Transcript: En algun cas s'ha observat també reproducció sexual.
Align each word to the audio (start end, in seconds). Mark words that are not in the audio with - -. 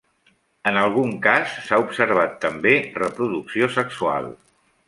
En 0.71 0.79
algun 0.83 1.11
cas 1.25 1.53
s'ha 1.67 1.79
observat 1.85 2.35
també 2.47 2.75
reproducció 2.99 3.73
sexual. 3.81 4.33